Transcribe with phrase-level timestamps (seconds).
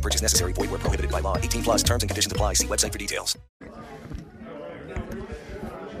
[0.00, 0.52] Purchase necessary.
[0.52, 1.36] Void where prohibited by law.
[1.36, 2.54] 18 plus terms and conditions apply.
[2.54, 3.36] See website for details.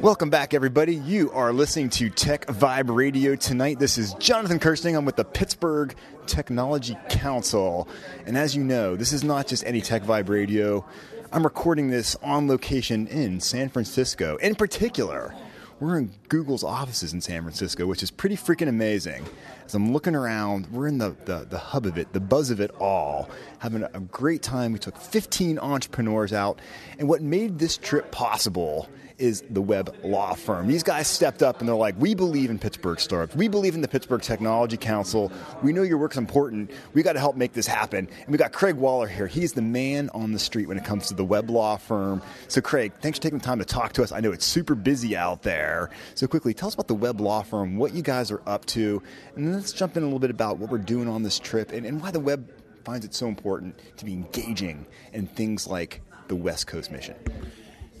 [0.00, 0.94] Welcome back, everybody.
[0.94, 3.78] You are listening to Tech Vibe Radio tonight.
[3.78, 4.96] This is Jonathan Kersting.
[4.96, 5.94] I'm with the Pittsburgh
[6.24, 7.86] Technology Council.
[8.24, 10.86] And as you know, this is not just any Tech Vibe Radio.
[11.32, 14.36] I'm recording this on location in San Francisco.
[14.36, 15.34] In particular,
[15.80, 19.24] we're in Google's offices in San Francisco, which is pretty freaking amazing.
[19.64, 22.60] As I'm looking around, we're in the, the, the hub of it, the buzz of
[22.60, 24.72] it all, having a great time.
[24.72, 26.60] We took 15 entrepreneurs out.
[26.98, 28.88] And what made this trip possible
[29.20, 30.66] is the Webb Law Firm.
[30.66, 33.36] These guys stepped up and they're like, we believe in Pittsburgh startups.
[33.36, 35.30] We believe in the Pittsburgh Technology Council.
[35.62, 36.70] We know your work's important.
[36.94, 38.08] We got to help make this happen.
[38.08, 39.26] And we got Craig Waller here.
[39.26, 42.22] He's the man on the street when it comes to the Webb Law Firm.
[42.48, 44.10] So, Craig, thanks for taking the time to talk to us.
[44.10, 45.90] I know it's super busy out there.
[46.14, 49.02] So, quickly, tell us about the Webb Law Firm, what you guys are up to,
[49.36, 51.72] and then let's jump in a little bit about what we're doing on this trip
[51.72, 52.50] and, and why the Webb
[52.84, 57.14] finds it so important to be engaging in things like the West Coast mission.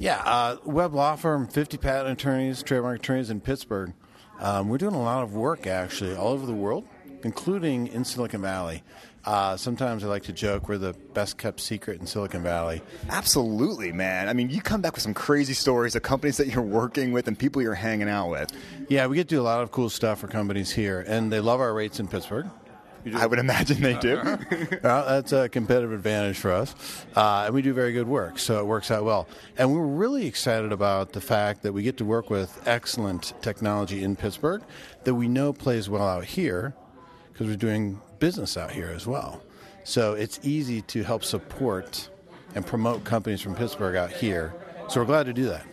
[0.00, 3.92] Yeah, uh, Webb Law Firm, 50 patent attorneys, trademark attorneys in Pittsburgh.
[4.38, 6.88] Um, we're doing a lot of work actually all over the world,
[7.22, 8.82] including in Silicon Valley.
[9.26, 12.80] Uh, sometimes I like to joke we're the best kept secret in Silicon Valley.
[13.10, 14.30] Absolutely, man.
[14.30, 17.28] I mean, you come back with some crazy stories of companies that you're working with
[17.28, 18.50] and people you're hanging out with.
[18.88, 21.40] Yeah, we get to do a lot of cool stuff for companies here, and they
[21.40, 22.46] love our rates in Pittsburgh.
[23.14, 24.16] I would imagine they do.
[24.82, 26.74] well, that's a competitive advantage for us.
[27.16, 29.26] Uh, and we do very good work, so it works out well.
[29.56, 34.02] And we're really excited about the fact that we get to work with excellent technology
[34.02, 34.62] in Pittsburgh
[35.04, 36.74] that we know plays well out here
[37.32, 39.42] because we're doing business out here as well.
[39.84, 42.10] So it's easy to help support
[42.54, 44.54] and promote companies from Pittsburgh out here.
[44.88, 45.64] So we're glad to do that.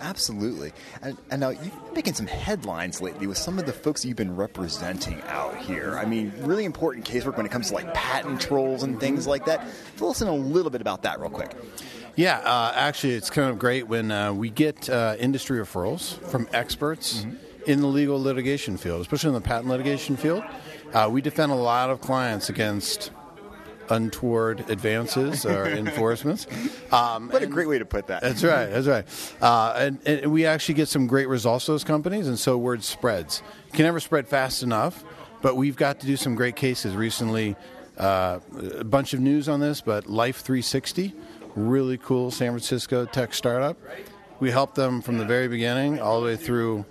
[0.00, 0.72] Absolutely.
[1.02, 4.16] And, and, now you've been making some headlines lately with some of the folks you've
[4.16, 5.96] been representing out here.
[5.98, 9.46] I mean, really important casework when it comes to like patent trolls and things like
[9.46, 9.66] that.
[9.96, 11.52] Tell us in a little bit about that, real quick.
[12.14, 16.48] Yeah, uh, actually, it's kind of great when uh, we get uh, industry referrals from
[16.52, 17.70] experts mm-hmm.
[17.70, 20.42] in the legal litigation field, especially in the patent litigation field.
[20.94, 23.10] Uh, we defend a lot of clients against
[23.90, 26.46] untoward advances or enforcements.
[26.92, 28.22] Um, what a great way to put that.
[28.22, 28.66] That's right.
[28.66, 29.04] That's right.
[29.40, 33.42] Uh, and, and, we actually get some great results those companies, and so word spreads.
[33.66, 35.04] You can never spread fast enough,
[35.42, 37.56] but we've got to do some great cases recently.
[37.96, 38.40] Uh,
[38.78, 41.14] a bunch of news on this, but Life 360,
[41.54, 43.78] really cool San Francisco tech startup.
[44.38, 46.84] We helped them from the very beginning all the way through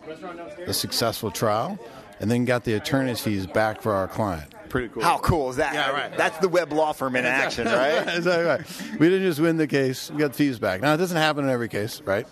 [0.66, 1.78] a successful trial,
[2.20, 5.04] and then got the attorney's fees back for our client pretty cool.
[5.04, 5.74] How cool is that?
[5.74, 6.16] Yeah, right.
[6.18, 8.08] That's the Webb Law Firm in action, right?
[8.16, 9.00] exactly right.
[9.00, 10.82] We didn't just win the case; we got the fees back.
[10.82, 12.28] Now, it doesn't happen in every case, right?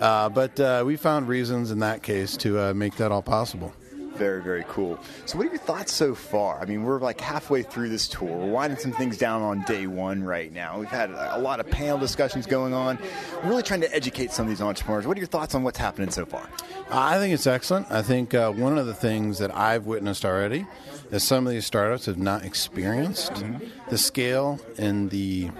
[0.00, 3.72] Uh, but uh, we found reasons in that case to uh, make that all possible.
[4.14, 4.98] Very, very cool.
[5.24, 6.60] So, what are your thoughts so far?
[6.60, 8.28] I mean, we're like halfway through this tour.
[8.28, 10.78] We're winding some things down on day one right now.
[10.78, 12.98] We've had a lot of panel discussions going on.
[13.42, 15.06] We're really trying to educate some of these entrepreneurs.
[15.06, 16.46] What are your thoughts on what's happening so far?
[16.90, 17.90] I think it's excellent.
[17.90, 20.66] I think uh, one of the things that I've witnessed already
[21.10, 23.64] is some of these startups have not experienced mm-hmm.
[23.88, 25.50] the scale and the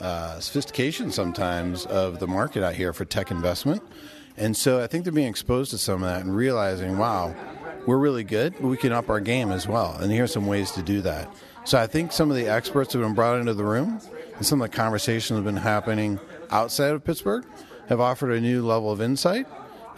[0.00, 3.82] uh, sophistication sometimes of the market out here for tech investment.
[4.42, 7.32] And so I think they're being exposed to some of that and realizing, wow,
[7.86, 9.96] we're really good, but we can up our game as well.
[10.00, 11.32] And here's some ways to do that.
[11.64, 14.00] So I think some of the experts have been brought into the room,
[14.34, 16.18] and some of the conversations have been happening
[16.50, 17.44] outside of Pittsburgh
[17.88, 19.46] have offered a new level of insight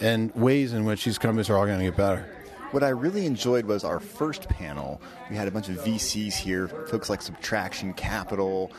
[0.01, 2.29] and ways in which these companies are all going to get better.
[2.73, 5.01] What I really enjoyed was our first panel.
[5.31, 8.73] We had a bunch of VCs here, folks like Subtraction Capital,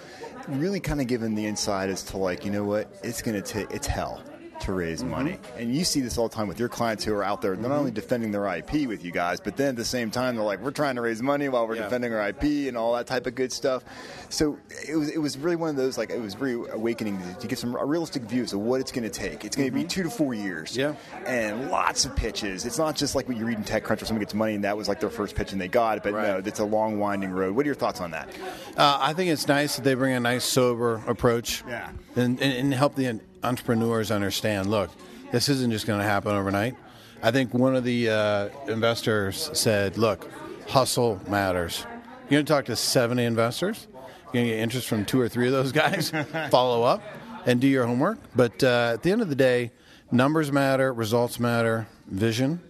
[0.47, 3.41] really kind of giving the insight as to like, you know what, it's going to
[3.41, 4.21] take, it's hell
[4.61, 5.11] to raise mm-hmm.
[5.11, 5.39] money.
[5.57, 7.71] And you see this all the time with your clients who are out there not
[7.71, 10.61] only defending their IP with you guys, but then at the same time they're like,
[10.61, 11.83] we're trying to raise money while we're yeah.
[11.83, 13.83] defending our IP and all that type of good stuff.
[14.29, 14.57] So
[14.87, 17.47] it was it was really one of those like it was very awakening to, to
[17.47, 19.45] get some realistic views of what it's going to take.
[19.45, 19.83] It's going to mm-hmm.
[19.83, 22.65] be two to four years, yeah, and lots of pitches.
[22.65, 24.75] It's not just like what you read in TechCrunch where someone gets money and that
[24.75, 26.03] was like their first pitch and they got it.
[26.03, 26.27] But right.
[26.27, 27.55] no, it's a long winding road.
[27.55, 28.29] What are your thoughts on that?
[28.77, 32.53] Uh, I think it's nice that they bring a nice sober approach, yeah, and, and,
[32.53, 34.91] and help the entrepreneurs understand look,
[35.31, 36.75] this isn't just going to happen overnight.
[37.23, 40.29] I think one of the uh, investors said, look,
[40.67, 41.85] hustle matters.
[42.23, 45.29] You're going to talk to 70 investors, you're going to get interest from two or
[45.29, 46.11] three of those guys,
[46.51, 47.01] follow up.
[47.45, 48.17] and do your homework.
[48.35, 49.71] But uh, at the end of the day,
[50.11, 52.61] numbers matter, results matter, vision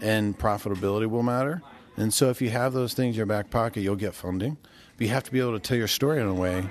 [0.00, 1.62] and profitability will matter.
[1.96, 4.56] And so if you have those things in your back pocket, you'll get funding.
[4.96, 6.64] But you have to be able to tell your story in a way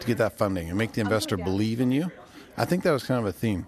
[0.00, 2.10] to get that funding and make the investor believe in you.
[2.56, 3.66] I think that was kind of a theme.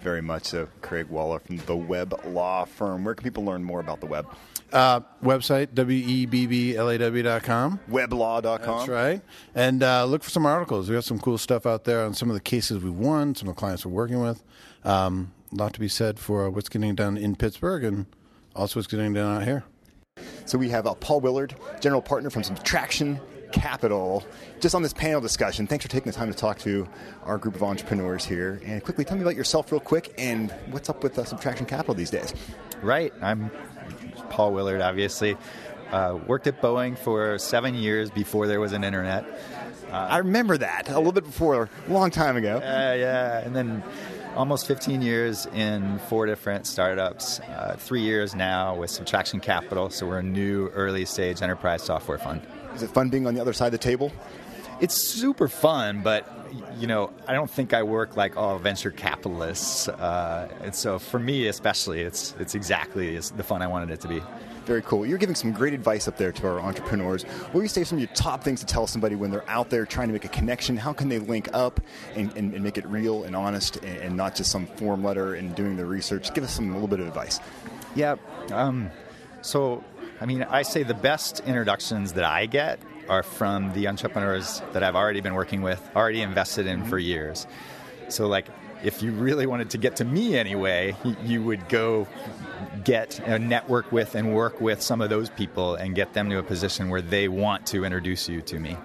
[0.00, 0.68] Very much so.
[0.80, 3.04] Craig Waller from the Webb Law Firm.
[3.04, 4.26] Where can people learn more about the Webb?
[4.72, 7.80] Uh, website, W-E-B-B-L-A-W.com.
[7.90, 8.60] Webblaw.com.
[8.60, 9.22] That's right.
[9.54, 10.88] And uh, look for some articles.
[10.88, 13.48] We got some cool stuff out there on some of the cases we've won, some
[13.48, 14.42] of the clients we're working with.
[14.84, 18.06] Um, a lot to be said for what's getting done in Pittsburgh and
[18.54, 19.64] also what's getting done out here.
[20.44, 23.20] So we have uh, Paul Willard, general partner from Subtraction
[23.52, 24.24] Capital,
[24.60, 25.66] just on this panel discussion.
[25.66, 26.88] Thanks for taking the time to talk to
[27.24, 28.60] our group of entrepreneurs here.
[28.64, 31.94] And quickly, tell me about yourself, real quick, and what's up with uh, Subtraction Capital
[31.94, 32.34] these days.
[32.82, 33.12] Right.
[33.20, 33.50] I'm
[34.30, 35.36] Paul Willard, obviously.
[35.90, 39.24] Uh, worked at Boeing for seven years before there was an internet.
[39.90, 42.60] Uh, I remember that a little bit before, a long time ago.
[42.62, 43.38] Yeah, yeah.
[43.40, 43.82] And then
[44.36, 49.88] almost 15 years in four different startups, uh, three years now with Subtraction Capital.
[49.90, 52.42] So we're a new early stage enterprise software fund.
[52.74, 54.12] Is it fun being on the other side of the table?
[54.80, 56.26] It's super fun, but
[56.78, 61.18] you know, I don't think I work like all venture capitalists, uh, and so for
[61.18, 64.22] me especially, it's it's exactly the fun I wanted it to be.
[64.64, 65.06] Very cool.
[65.06, 67.22] You're giving some great advice up there to our entrepreneurs.
[67.22, 69.70] What do you say some of your top things to tell somebody when they're out
[69.70, 70.76] there trying to make a connection?
[70.76, 71.80] How can they link up
[72.14, 75.36] and, and, and make it real and honest and, and, not just some form letter
[75.36, 76.34] and doing the research?
[76.34, 77.40] Give us some a little bit of advice.
[77.94, 78.16] Yeah.
[78.52, 78.90] Um,
[79.40, 79.82] so,
[80.20, 84.82] I mean, I say the best introductions that I get are from the entrepreneurs that
[84.82, 86.88] I've already been working with, already invested in mm-hmm.
[86.88, 87.46] for years.
[88.08, 88.46] So, like,
[88.82, 92.08] if you really wanted to get to me anyway, you would go
[92.84, 96.38] get a network with and work with some of those people and get them to
[96.38, 98.76] a position where they want to introduce you to me.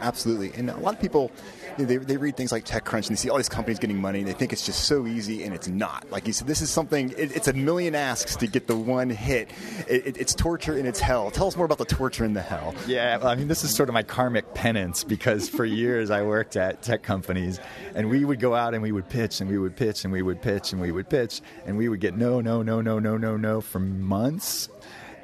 [0.00, 0.52] Absolutely.
[0.54, 1.30] And a lot of people,
[1.78, 4.28] they, they read things like TechCrunch and they see all these companies getting money and
[4.28, 6.10] they think it's just so easy and it's not.
[6.10, 9.10] Like you said, this is something, it, it's a million asks to get the one
[9.10, 9.50] hit.
[9.88, 11.30] It, it, it's torture and it's hell.
[11.30, 12.74] Tell us more about the torture and the hell.
[12.86, 16.56] Yeah, I mean, this is sort of my karmic penance because for years I worked
[16.56, 17.60] at tech companies
[17.94, 20.22] and we would go out and we would pitch and we would pitch and we
[20.22, 23.16] would pitch and we would pitch and we would get no, no, no, no, no,
[23.16, 24.68] no, no for months.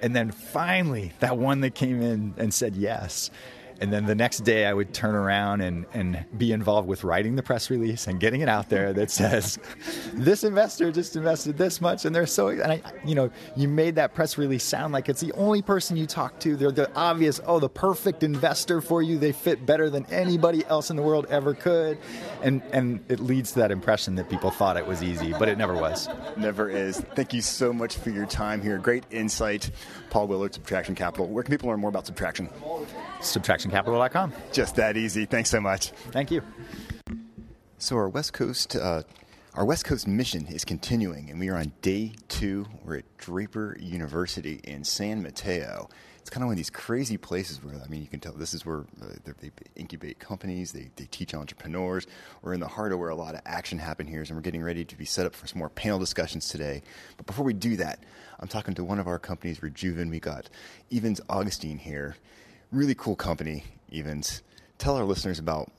[0.00, 3.30] And then finally, that one that came in and said yes
[3.82, 7.34] and then the next day, I would turn around and, and be involved with writing
[7.34, 9.58] the press release and getting it out there that says,
[10.12, 12.05] this investor just invested this much.
[12.05, 15.20] And they're so, and I, you know, you made that press release sound like it's
[15.20, 16.55] the only person you talk to.
[16.55, 19.19] They're the obvious, oh, the perfect investor for you.
[19.19, 21.99] They fit better than anybody else in the world ever could.
[22.40, 25.58] And, and it leads to that impression that people thought it was easy, but it
[25.58, 26.08] never was.
[26.37, 27.00] Never is.
[27.17, 28.79] Thank you so much for your time here.
[28.79, 29.73] Great insight.
[30.08, 31.26] Paul Willard, Subtraction Capital.
[31.26, 32.49] Where can people learn more about Subtraction?
[33.22, 34.32] subtractioncapital.com.
[34.52, 35.24] Just that easy.
[35.24, 35.90] Thanks so much.
[36.10, 36.42] Thank you.
[37.78, 39.02] So our West Coast, uh,
[39.54, 42.66] our West Coast mission is continuing, and we are on day two.
[42.84, 45.88] We're at Draper University in San Mateo.
[46.20, 48.54] It's kind of one of these crazy places where I mean, you can tell this
[48.54, 52.06] is where uh, they incubate companies, they, they teach entrepreneurs.
[52.42, 54.62] We're in the heart of where a lot of action happen here, and we're getting
[54.62, 56.82] ready to be set up for some more panel discussions today.
[57.16, 58.04] But before we do that,
[58.38, 60.08] I'm talking to one of our companies, Rijuven.
[60.08, 60.48] We got
[60.92, 62.14] Evans Augustine here
[62.72, 64.42] really cool company, Evans.
[64.78, 65.70] Tell our listeners about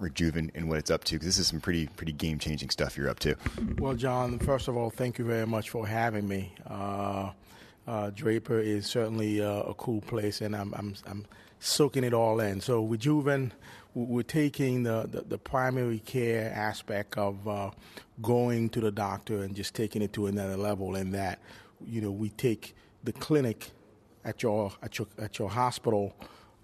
[0.00, 2.96] Rijuven and what it's up to because this is some pretty pretty game changing stuff
[2.96, 3.34] you're up to.
[3.78, 6.52] Well, John, first of all, thank you very much for having me.
[6.68, 7.30] Uh,
[7.86, 11.26] uh, Draper is certainly uh, a cool place, and I'm, I'm, I'm
[11.60, 12.60] soaking it all in.
[12.60, 13.52] So Rijuven,
[13.94, 17.70] we're taking the, the, the primary care aspect of uh,
[18.20, 20.96] going to the doctor and just taking it to another level.
[20.96, 21.38] In that,
[21.86, 22.74] you know, we take
[23.04, 23.70] the clinic
[24.26, 26.14] at your at your at your hospital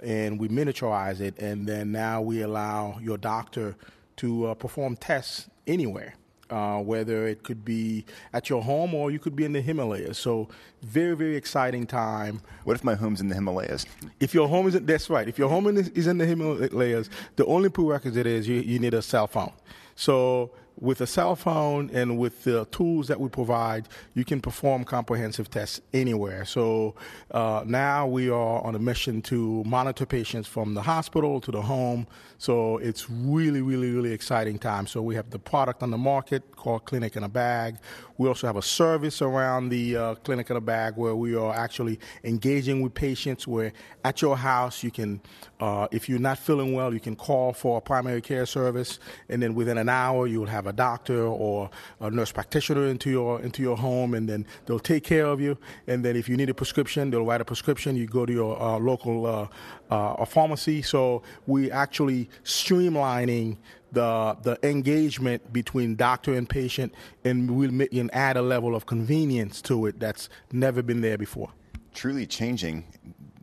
[0.02, 3.76] and we miniaturize it, and then now we allow your doctor
[4.16, 6.14] to uh, perform tests anywhere.
[6.50, 8.04] Uh, whether it could be
[8.35, 10.19] at your home or you could be in the Himalayas.
[10.19, 10.50] So,
[10.83, 12.42] very, very exciting time.
[12.64, 13.87] What if my home's in the Himalayas?
[14.21, 15.26] If your home is, that's right.
[15.26, 19.00] If your home is in the Himalayas, the only prerequisite is you, you need a
[19.00, 19.52] cell phone.
[19.95, 20.50] So,
[20.81, 25.50] with a cell phone and with the tools that we provide, you can perform comprehensive
[25.50, 26.45] tests anywhere.
[26.45, 26.95] So
[27.31, 31.62] uh, now we are on a mission to monitor patients from the hospital to the
[31.62, 32.07] home.
[32.38, 34.87] So it's really, really, really exciting time.
[34.87, 37.76] So we have the product on the market called Clinic in a Bag.
[38.19, 41.55] We also have a service around the uh, Clinic in a Bag where we are
[41.55, 43.47] actually engaging with patients.
[43.47, 43.73] Where
[44.05, 45.21] at your house you can,
[45.61, 48.99] uh, if you're not feeling well, you can call for a primary care service,
[49.29, 53.11] and then within an hour you'll have have a doctor or a nurse practitioner into
[53.11, 55.59] your into your home, and then they'll take care of you.
[55.87, 57.97] And then if you need a prescription, they'll write a prescription.
[57.97, 59.49] You go to your uh, local uh,
[59.90, 60.83] uh, pharmacy.
[60.83, 63.57] So we actually streamlining
[63.92, 69.61] the the engagement between doctor and patient, and we'll and add a level of convenience
[69.62, 71.50] to it that's never been there before.
[71.95, 72.85] Truly changing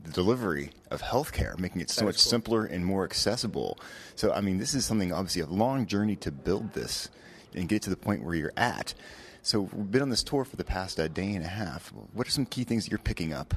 [0.03, 3.77] the delivery of healthcare, making it so much simpler and more accessible.
[4.15, 7.10] So, I mean, this is something obviously a long journey to build this
[7.53, 8.94] and get to the point where you're at.
[9.41, 11.94] So, we've been on this tour for the past uh, day and a half.
[12.13, 13.56] What are some key things that you're picking up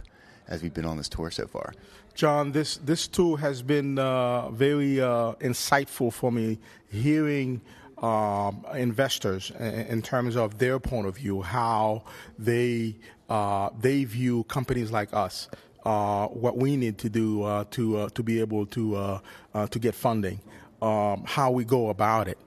[0.49, 1.73] as we've been on this tour so far?
[2.15, 6.59] John, this this tour has been uh, very uh, insightful for me.
[6.91, 7.63] Hearing
[8.03, 12.03] um, investors in, in, terms of their point of view, how
[12.39, 12.97] they
[13.31, 15.49] uh, they view companies like us,
[15.85, 19.21] uh, what we need to do uh, to uh, to be able to
[19.71, 20.41] to get funding,
[20.81, 22.39] um, how we go about it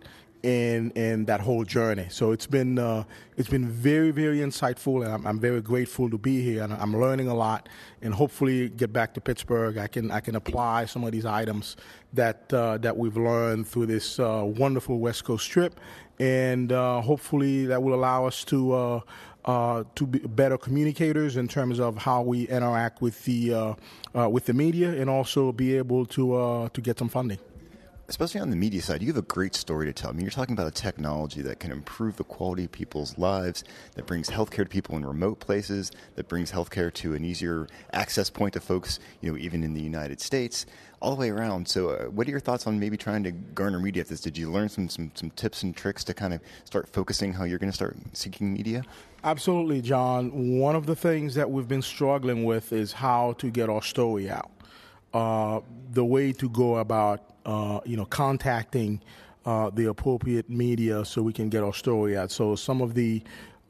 [0.46, 2.06] in in that whole journey.
[2.10, 3.04] So it's been uh,
[3.36, 6.64] it's been very very insightful, and I'm, I'm, very grateful to be here.
[6.64, 7.68] And I'm learning a lot,
[8.02, 9.78] and hopefully get back to Pittsburgh.
[9.78, 11.78] I can I can apply some of these items
[12.14, 15.80] that uh, that we've learned through this uh, wonderful West Coast trip,
[16.20, 19.02] and uh, hopefully that will allow us to.
[19.46, 23.76] Uh, uh, to be better communicators in terms of how we interact with the
[24.14, 27.40] with the media, and also be able to to get some funding
[28.08, 30.10] especially on the media side, you have a great story to tell.
[30.10, 33.64] I mean, you're talking about a technology that can improve the quality of people's lives,
[33.96, 38.30] that brings healthcare to people in remote places, that brings healthcare to an easier access
[38.30, 40.66] point to folks, you know, even in the United States,
[41.02, 41.68] all the way around.
[41.68, 44.22] So, uh, what are your thoughts on maybe trying to garner media at this?
[44.22, 47.44] Did you learn some, some, some tips and tricks to kind of start focusing how
[47.44, 48.84] you're going to start seeking media?
[49.26, 50.60] Absolutely, John.
[50.60, 54.30] One of the things that we've been struggling with is how to get our story
[54.30, 54.52] out.
[55.16, 55.62] Uh,
[55.94, 59.02] the way to go about uh, you know, contacting
[59.44, 62.30] uh, the appropriate media so we can get our story out.
[62.30, 63.24] So some of the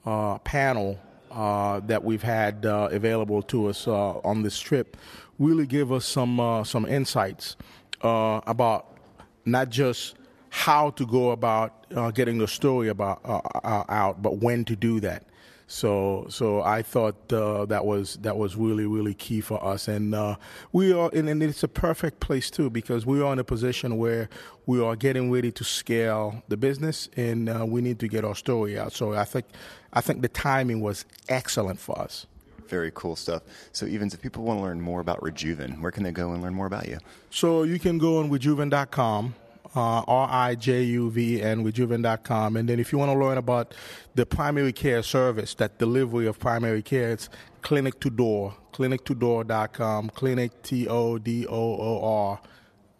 [0.05, 0.99] uh, panel
[1.31, 4.97] uh, that we've had uh, available to us uh, on this trip
[5.39, 7.55] really give us some some insights
[8.01, 8.97] about
[9.45, 10.15] not just
[10.49, 13.21] how to go about getting the story about
[13.63, 15.23] out, but when to do that.
[15.67, 20.13] So, so I thought uh, that was that was really really key for us, and
[20.13, 20.35] uh,
[20.71, 23.97] we are, and, and, it's a perfect place too because we are in a position
[23.97, 24.29] where
[24.67, 28.35] we are getting ready to scale the business, and uh, we need to get our
[28.35, 28.93] story out.
[28.93, 29.45] So, I think
[29.91, 32.27] I think the timing was excellent for us.
[32.67, 33.41] Very cool stuff.
[33.71, 36.43] So, even if people want to learn more about Rijuven, where can they go and
[36.43, 36.99] learn more about you?
[37.31, 39.33] So, you can go on rijuven.com
[39.75, 42.57] uh, R-I-J-U-V-N, rijuven.com.
[42.57, 43.73] And then if you want to learn about
[44.15, 47.29] the primary care service, that delivery of primary care, it's
[47.61, 52.41] clinic to door, clinic2door.com, clinic, T-O-D-O-O-R,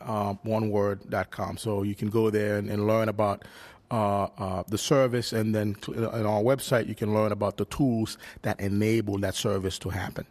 [0.02, 1.58] uh, one word.com.
[1.58, 3.46] So you can go there and, and learn about
[3.92, 8.18] uh, uh, the service, and then on our website, you can learn about the tools
[8.42, 10.26] that enable that service to happen.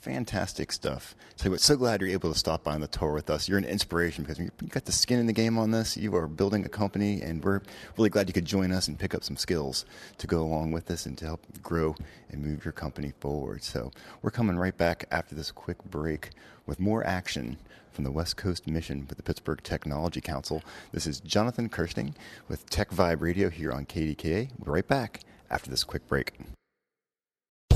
[0.00, 1.14] Fantastic stuff.
[1.36, 3.50] So, we're so glad you're able to stop by on the tour with us.
[3.50, 5.94] You're an inspiration because you've got the skin in the game on this.
[5.94, 7.60] You are building a company, and we're
[7.98, 9.84] really glad you could join us and pick up some skills
[10.16, 11.94] to go along with this and to help grow
[12.30, 13.62] and move your company forward.
[13.62, 13.90] So,
[14.22, 16.30] we're coming right back after this quick break
[16.64, 17.58] with more action
[17.92, 20.62] from the West Coast Mission with the Pittsburgh Technology Council.
[20.92, 22.14] This is Jonathan Kersting
[22.48, 24.48] with Tech Vibe Radio here on KDKA.
[24.58, 26.32] We'll be right back after this quick break.